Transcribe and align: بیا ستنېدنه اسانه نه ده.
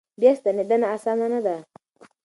بیا 0.19 0.31
ستنېدنه 0.39 0.87
اسانه 0.95 1.27
نه 1.33 1.39
ده. 1.45 1.55